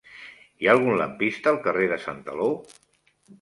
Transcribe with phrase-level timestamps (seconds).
[0.63, 2.49] Hi ha algun lampista al carrer de Santaló?